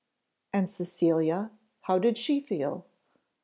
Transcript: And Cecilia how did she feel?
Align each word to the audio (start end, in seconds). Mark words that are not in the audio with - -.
And 0.51 0.67
Cecilia 0.67 1.51
how 1.81 1.99
did 1.99 2.17
she 2.17 2.39
feel? 2.39 2.87